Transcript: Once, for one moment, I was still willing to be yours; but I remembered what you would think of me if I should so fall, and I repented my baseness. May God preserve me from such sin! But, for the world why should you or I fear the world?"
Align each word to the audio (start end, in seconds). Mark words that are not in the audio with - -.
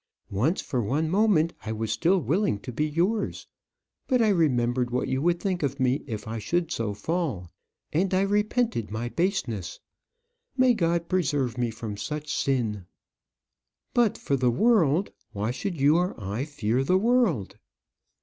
Once, 0.31 0.61
for 0.61 0.81
one 0.81 1.07
moment, 1.07 1.53
I 1.63 1.71
was 1.71 1.91
still 1.91 2.19
willing 2.19 2.57
to 2.61 2.71
be 2.71 2.87
yours; 2.87 3.45
but 4.07 4.19
I 4.19 4.29
remembered 4.29 4.89
what 4.89 5.07
you 5.07 5.21
would 5.21 5.39
think 5.39 5.61
of 5.61 5.79
me 5.79 6.03
if 6.07 6.27
I 6.27 6.39
should 6.39 6.71
so 6.71 6.95
fall, 6.95 7.51
and 7.93 8.11
I 8.11 8.21
repented 8.21 8.89
my 8.89 9.09
baseness. 9.09 9.79
May 10.57 10.73
God 10.73 11.07
preserve 11.07 11.55
me 11.55 11.69
from 11.69 11.97
such 11.97 12.33
sin! 12.33 12.87
But, 13.93 14.17
for 14.17 14.35
the 14.35 14.49
world 14.49 15.11
why 15.33 15.51
should 15.51 15.79
you 15.79 15.97
or 15.97 16.19
I 16.19 16.45
fear 16.45 16.83
the 16.83 16.97
world?" 16.97 17.59